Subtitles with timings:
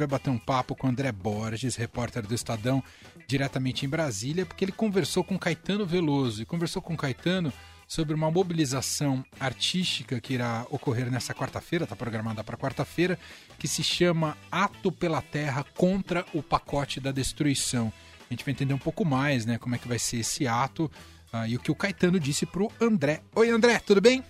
[0.00, 2.82] vai bater um papo com André Borges, repórter do Estadão,
[3.26, 7.52] diretamente em Brasília, porque ele conversou com Caetano Veloso e conversou com Caetano
[7.86, 13.18] sobre uma mobilização artística que irá ocorrer nessa quarta-feira, está programada para quarta-feira,
[13.58, 17.92] que se chama Ato pela Terra contra o Pacote da Destruição.
[18.30, 20.90] A gente vai entender um pouco mais, né, como é que vai ser esse ato
[21.34, 23.20] uh, e o que o Caetano disse para o André.
[23.34, 24.24] Oi, André, tudo bem?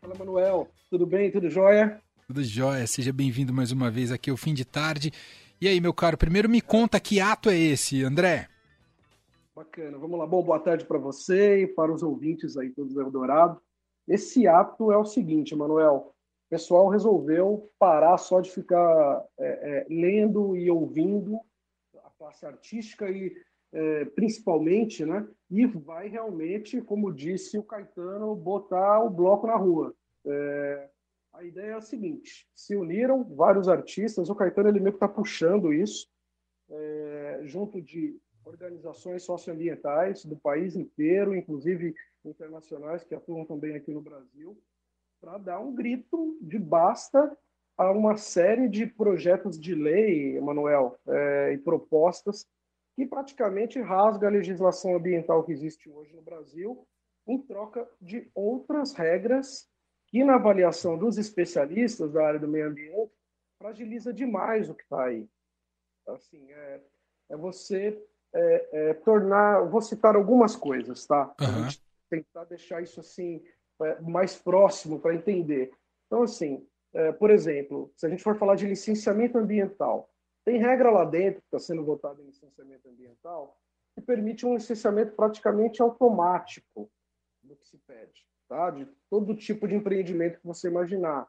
[0.00, 0.68] Fala, Manuel.
[0.90, 1.30] Tudo bem?
[1.30, 2.02] Tudo jóia?
[2.32, 2.86] Tudo jóia.
[2.86, 5.12] Seja bem-vindo mais uma vez aqui ao fim de tarde.
[5.60, 8.48] E aí, meu caro, primeiro me conta que ato é esse, André?
[9.54, 9.98] Bacana.
[9.98, 10.26] Vamos lá.
[10.26, 13.60] Bom, boa tarde para você e para os ouvintes aí todos do Eldorado.
[14.08, 16.14] Esse ato é o seguinte, Manuel.
[16.46, 21.38] O pessoal resolveu parar só de ficar é, é, lendo e ouvindo
[22.02, 23.30] a classe artística e
[23.74, 25.28] é, principalmente, né?
[25.50, 29.94] E vai realmente, como disse o Caetano, botar o bloco na rua.
[30.24, 30.88] É,
[31.42, 35.08] a ideia é a seguinte: se uniram vários artistas, o Caetano ele meio que está
[35.08, 36.08] puxando isso,
[36.70, 44.00] é, junto de organizações socioambientais do país inteiro, inclusive internacionais que atuam também aqui no
[44.00, 44.56] Brasil,
[45.20, 47.36] para dar um grito de basta
[47.76, 52.46] a uma série de projetos de lei, Emanuel, é, e propostas
[52.94, 56.86] que praticamente rasga a legislação ambiental que existe hoje no Brasil
[57.26, 59.71] em troca de outras regras
[60.12, 63.10] que, na avaliação dos especialistas da área do meio ambiente,
[63.58, 65.26] fragiliza demais o que está aí.
[66.06, 66.80] Assim, é,
[67.30, 67.98] é você
[68.34, 69.62] é, é, tornar.
[69.62, 71.34] Vou citar algumas coisas, tá?
[71.40, 71.68] Uhum.
[72.10, 73.42] Tentar deixar isso assim
[73.80, 75.72] é, mais próximo para entender.
[76.06, 80.10] Então, assim, é, por exemplo, se a gente for falar de licenciamento ambiental,
[80.44, 83.56] tem regra lá dentro que está sendo votada em licenciamento ambiental
[83.94, 86.90] que permite um licenciamento praticamente automático
[87.42, 88.70] do que se pede, tá?
[88.70, 91.26] De todo tipo de empreendimento que você imaginar.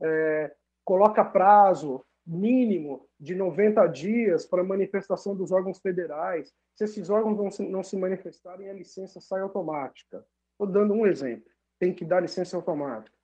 [0.00, 6.50] É, coloca prazo, mínimo de 90 dias para manifestação dos órgãos federais.
[6.74, 10.24] Se esses órgãos não se, não se manifestarem, a licença sai automática.
[10.52, 11.50] Estou dando um exemplo.
[11.78, 13.14] Tem que dar licença automática.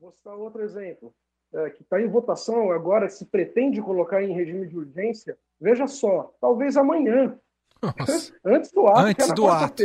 [0.00, 1.14] Vou citar outro exemplo,
[1.52, 5.36] é, que está em votação agora, se pretende colocar em regime de urgência.
[5.60, 7.38] Veja só, talvez amanhã.
[8.44, 9.82] Antes do ato, Antes que é do ato.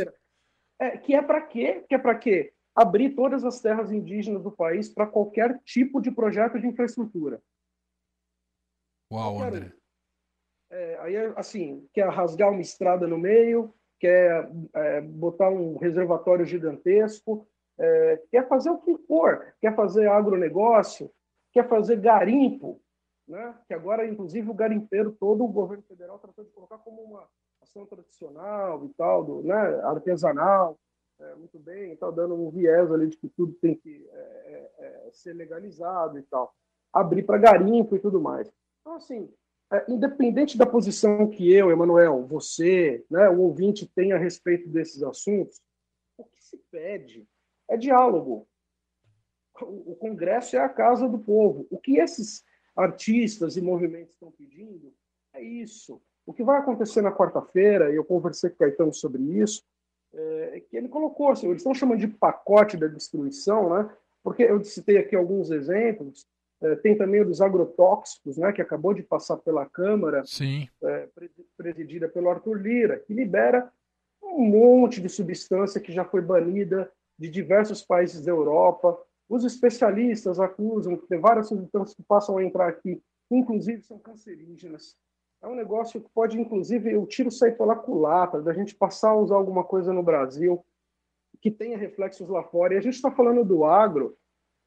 [0.80, 1.84] É, que é para quê?
[1.88, 2.54] Que é para quê?
[2.76, 7.42] Abrir todas as terras indígenas do país para qualquer tipo de projeto de infraestrutura.
[9.12, 9.74] Uau, André.
[10.72, 17.48] É, aí, assim, quer rasgar uma estrada no meio, quer é, botar um reservatório gigantesco,
[17.80, 21.12] é, quer fazer o que for, quer fazer agronegócio,
[21.52, 22.80] quer fazer garimpo,
[23.28, 23.56] né?
[23.68, 27.28] que agora, inclusive, o garimpeiro todo, o governo federal tratou de colocar como uma
[27.62, 29.56] ação tradicional e tal, do, né?
[29.84, 30.78] artesanal,
[31.20, 34.72] é, muito bem, está dando um viés ali de que tudo tem que é, é,
[34.80, 36.56] é, ser legalizado e tal.
[36.94, 38.50] Abrir para garimpo e tudo mais.
[38.82, 39.32] Então, assim,
[39.72, 45.04] é, independente da posição que eu, Emanuel, você, né, o ouvinte tem a respeito desses
[45.04, 45.62] assuntos,
[46.18, 47.28] o que se pede
[47.68, 48.48] é diálogo.
[49.62, 51.68] O, Congresso é a casa do povo.
[51.70, 54.94] O que esses artistas e movimentos estão pedindo
[55.34, 56.02] é isso.
[56.26, 59.64] O que vai acontecer na quarta-feira, e eu conversei com o Caetano sobre isso,
[60.14, 63.90] é, que ele colocou, assim, eles estão chamando de pacote da destruição, né?
[64.24, 66.28] porque eu citei aqui alguns exemplos,
[66.62, 70.24] é, tem também o dos agrotóxicos, né, que acabou de passar pela Câmara,
[70.84, 71.08] é,
[71.58, 73.72] presidida pelo Arthur Lira, que libera
[74.22, 78.98] um monte de substância que já foi banida de diversos países da Europa.
[79.30, 84.98] Os especialistas acusam que tem várias substâncias que passam a entrar aqui, inclusive são cancerígenas.
[85.42, 89.16] É um negócio que pode, inclusive, o tiro sair pela culatra, da gente passar a
[89.16, 90.64] usar alguma coisa no Brasil
[91.42, 92.74] que tenha reflexos lá fora.
[92.74, 94.18] E a gente está falando do agro,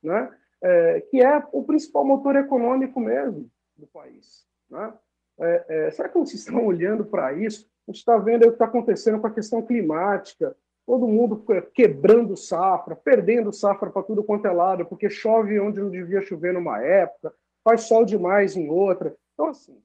[0.02, 0.34] né?
[0.62, 4.46] é, que é o principal motor econômico mesmo do país.
[4.70, 4.94] Né?
[5.40, 7.68] É, é, será que vocês estão olhando para isso?
[7.86, 10.56] A gente está vendo o que está acontecendo com a questão climática,
[10.86, 11.44] todo mundo
[11.74, 16.54] quebrando safra, perdendo safra para tudo quanto é lado, porque chove onde não devia chover
[16.54, 17.34] numa época,
[17.64, 19.14] faz sol demais em outra.
[19.34, 19.76] Então, assim,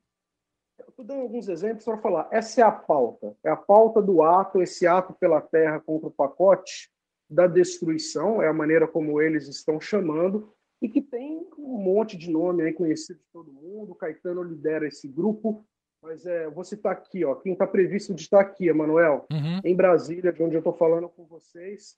[0.98, 2.28] estou dando alguns exemplos para falar.
[2.32, 6.12] Essa é a pauta, é a pauta do ato, esse ato pela terra contra o
[6.12, 6.90] pacote
[7.30, 10.52] da destruição, é a maneira como eles estão chamando,
[10.82, 13.92] e que tem um monte de nome aí conhecido de todo mundo.
[13.92, 15.64] O Caetano lidera esse grupo,
[16.02, 19.62] mas é, vou citar aqui, ó, quem está previsto de estar aqui, Emanuel, uhum.
[19.64, 21.96] em Brasília, de onde eu estou falando com vocês,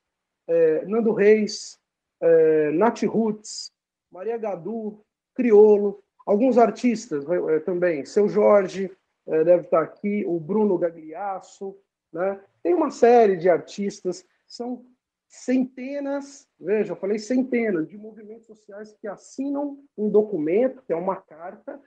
[0.48, 1.80] é, Nando Reis,
[2.22, 3.72] é, Nath Roots,
[4.12, 5.01] Maria Gadu,
[5.36, 8.91] Criolo, alguns artistas é, também, Seu Jorge
[9.27, 11.75] é, deve estar aqui, o Bruno Gagliasso,
[12.13, 12.39] né?
[12.61, 14.85] tem uma série de artistas, são
[15.27, 21.15] centenas, veja, eu falei centenas de movimentos sociais que assinam um documento, que é uma
[21.15, 21.81] carta,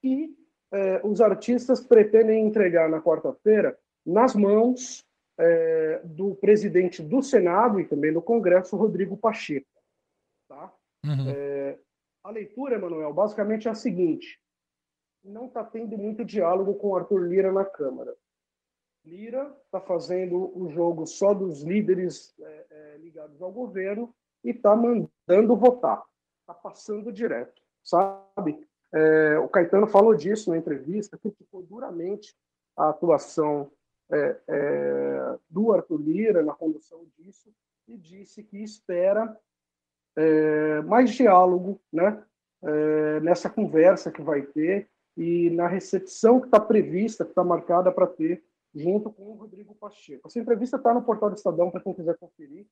[0.00, 0.36] que
[0.72, 3.76] é, os artistas pretendem entregar na quarta-feira
[4.06, 5.04] nas mãos
[6.04, 9.66] do presidente do Senado e também do Congresso, Rodrigo Pacheco.
[10.46, 10.70] Tá?
[11.02, 11.30] Uhum.
[12.22, 14.40] A leitura, Emanuel, basicamente é a seguinte:
[15.24, 18.14] não está tendo muito diálogo com Arthur Lira na Câmara.
[19.04, 24.14] Lira está fazendo o jogo só dos líderes é, é, ligados ao governo
[24.44, 26.02] e está mandando votar.
[26.40, 28.66] Está passando direto, sabe?
[28.92, 32.36] É, o Caetano falou disso na entrevista, criticou duramente
[32.76, 33.70] a atuação
[34.10, 37.52] é, é, do Arthur Lira na condução disso
[37.86, 39.36] e disse que espera
[40.20, 42.22] é, mais diálogo né,
[42.62, 47.90] é, nessa conversa que vai ter e na recepção que está prevista, que está marcada
[47.90, 48.42] para ter,
[48.74, 50.28] junto com o Rodrigo Pacheco.
[50.28, 52.66] Essa entrevista está no portal do Estadão para quem quiser conferir,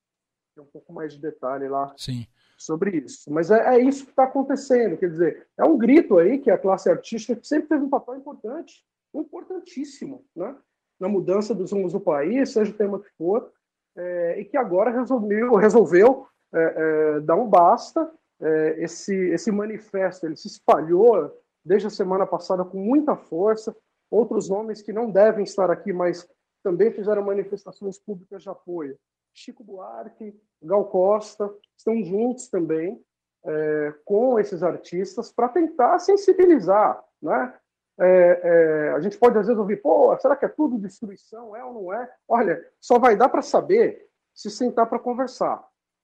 [0.55, 2.25] tem um pouco mais de detalhe lá Sim.
[2.57, 3.31] sobre isso.
[3.31, 6.57] Mas é, é isso que está acontecendo, quer dizer, é um grito aí que a
[6.57, 10.55] classe artística sempre teve um papel importante, importantíssimo, né?
[10.99, 13.51] na mudança dos rumos do país, seja o tema que for,
[13.95, 18.11] é, e que agora resolveu, resolveu é, é, dar um basta.
[18.41, 21.31] É, esse, esse manifesto ele se espalhou
[21.63, 23.75] desde a semana passada com muita força.
[24.09, 26.27] Outros nomes que não devem estar aqui, mas
[26.63, 28.97] também fizeram manifestações públicas de apoio.
[29.33, 33.01] Chico Buarque, Gal Costa, estão juntos também
[33.45, 37.53] é, com esses artistas para tentar sensibilizar, né?
[38.01, 41.53] É, é, a gente pode às vezes ouvir, pô, será que é tudo destruição?
[41.53, 42.09] É ou não é?
[42.29, 45.61] Olha, só vai dar para saber se sentar para conversar.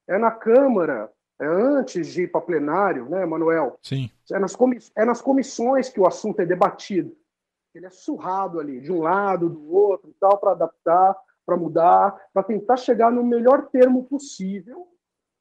[0.07, 3.77] É na Câmara, é antes de ir para plenário, né, Manuel?
[3.81, 4.09] Sim.
[4.31, 4.55] É nas,
[4.95, 7.15] é nas comissões que o assunto é debatido.
[7.73, 11.15] Ele é surrado ali, de um lado, do outro tal, para adaptar,
[11.45, 14.87] para mudar, para tentar chegar no melhor termo possível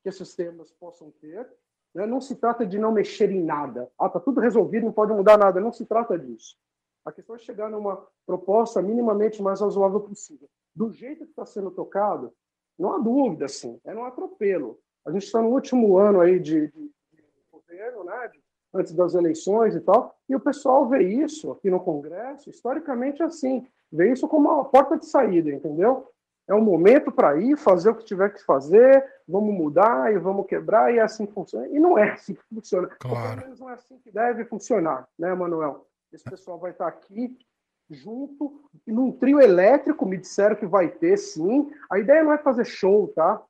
[0.02, 1.48] que esses temas possam ter
[1.94, 2.06] né?
[2.06, 3.88] Não se trata de não mexer em nada.
[3.98, 5.60] Ah, está tudo resolvido, não pode mudar nada.
[5.60, 6.56] Não se trata disso.
[7.04, 10.48] A questão é chegar numa proposta minimamente mais razoável possível.
[10.74, 12.34] Do jeito que está sendo tocado,
[12.78, 14.78] não há dúvida, sim, é um atropelo.
[15.06, 18.40] A gente está no último ano aí de, de, de governo, né, de,
[18.72, 23.66] antes das eleições e tal, e o pessoal vê isso aqui no Congresso, historicamente assim,
[23.92, 26.08] vê isso como uma porta de saída, entendeu?
[26.46, 30.46] é um momento para ir fazer o que tiver que fazer, vamos mudar e vamos
[30.46, 31.66] quebrar e é assim que funciona.
[31.68, 32.88] E não é assim que funciona.
[32.98, 33.28] Claro.
[33.28, 35.86] Pelo menos não é assim que deve funcionar, né, Manuel?
[36.12, 37.36] Esse pessoal vai estar aqui
[37.90, 41.70] junto, num trio elétrico, me disseram que vai ter sim.
[41.90, 43.42] A ideia não é fazer show, tá?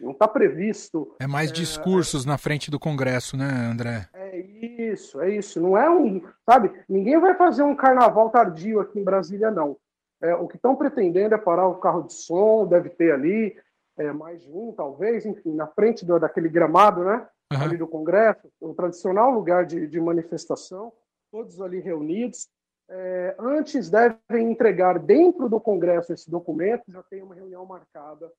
[0.00, 1.14] Não está previsto.
[1.20, 4.08] É mais é, discursos é, na frente do Congresso, né, André?
[4.12, 5.60] É isso, é isso.
[5.60, 6.22] Não é um.
[6.48, 9.76] Sabe, ninguém vai fazer um carnaval tardio aqui em Brasília, não.
[10.20, 13.56] É, o que estão pretendendo é parar o carro de som, deve ter ali
[13.96, 17.26] é, mais de um, talvez, enfim, na frente do, daquele gramado, né?
[17.52, 17.62] Uhum.
[17.62, 20.92] Ali do Congresso, o tradicional lugar de, de manifestação,
[21.30, 22.48] todos ali reunidos.
[22.94, 28.30] É, antes devem entregar dentro do Congresso esse documento, já tem uma reunião marcada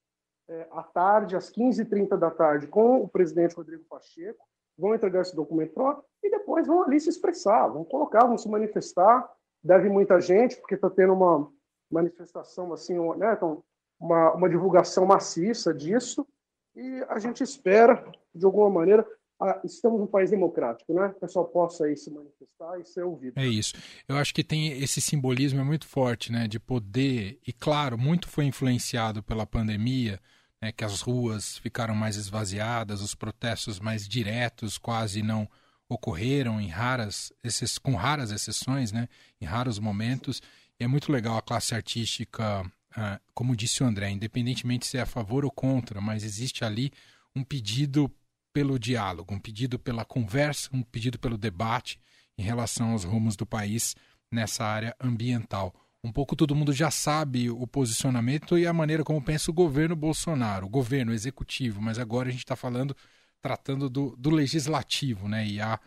[0.48, 4.46] é, à tarde, às 15h30 da tarde, com o presidente Rodrigo Pacheco.
[4.78, 8.48] Vão entregar esse documento lá e depois vão ali se expressar, vão colocar, vão se
[8.48, 9.28] manifestar.
[9.64, 11.52] Deve muita gente, porque está tendo uma,
[11.94, 13.64] manifestação, assim, né, então,
[14.00, 16.28] uma, uma divulgação maciça disso,
[16.76, 18.04] e a gente espera,
[18.34, 19.08] de alguma maneira,
[19.44, 21.07] a, estamos num país democrático, né?
[21.07, 23.38] O pessoal possa aí se manifestar e ser ouvido.
[23.38, 23.74] É isso.
[24.07, 26.47] Eu acho que tem esse simbolismo é muito forte, né?
[26.47, 30.19] De poder, e claro, muito foi influenciado pela pandemia,
[30.62, 35.45] né, que as ruas ficaram mais esvaziadas, os protestos mais diretos quase não
[35.90, 37.33] ocorreram em raras,
[37.81, 39.09] com raras exceções, né?
[39.42, 40.42] Em raros momentos.
[40.80, 45.02] E é muito legal a classe artística, ah, como disse o André, independentemente se é
[45.02, 46.92] a favor ou contra, mas existe ali
[47.35, 48.09] um pedido
[48.54, 52.00] pelo diálogo, um pedido pela conversa, um pedido pelo debate
[52.38, 53.95] em relação aos rumos do país
[54.31, 55.74] nessa área ambiental.
[56.04, 59.95] Um pouco todo mundo já sabe o posicionamento e a maneira como pensa o governo
[59.95, 62.95] Bolsonaro, o governo executivo, mas agora a gente está falando,
[63.42, 65.48] tratando do, do, legislativo, né?
[65.48, 65.80] E há,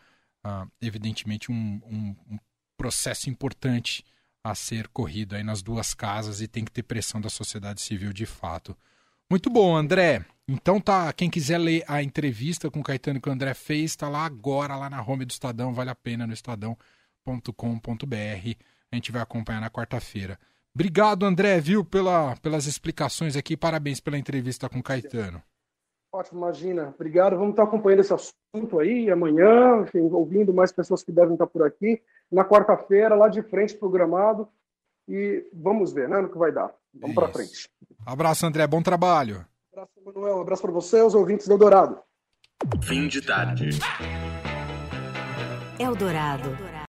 [0.44, 2.38] uh, evidentemente, um, um, um
[2.78, 4.04] processo importante
[4.42, 8.12] a ser corrido aí nas duas casas e tem que ter pressão da sociedade civil
[8.12, 8.76] de fato.
[9.30, 10.24] Muito bom, André.
[10.48, 14.08] Então tá, quem quiser ler a entrevista com o Caetano que o André fez, está
[14.08, 16.76] lá agora, lá na home do Estadão, vale a pena no estadão.com.br.
[18.92, 20.38] A gente vai acompanhar na quarta-feira.
[20.72, 23.56] Obrigado, André, viu, pela, pelas explicações aqui.
[23.56, 25.42] Parabéns pela entrevista com o Caetano.
[26.12, 26.92] Ótimo, imagina.
[26.94, 27.36] Obrigado.
[27.36, 31.66] Vamos estar acompanhando esse assunto aí amanhã, enfim, ouvindo mais pessoas que devem estar por
[31.66, 32.00] aqui.
[32.30, 34.48] Na quarta-feira, lá de frente, programado.
[35.08, 36.72] E vamos ver, né, no que vai dar.
[36.94, 37.68] Vamos para frente.
[38.04, 38.66] Abraço, André.
[38.66, 39.44] Bom trabalho.
[39.76, 40.38] Abraço, Manuel.
[40.38, 41.98] Um abraço para você, os ouvintes do Eldorado.
[42.82, 43.68] Fim de tarde.
[45.78, 46.48] Eldorado.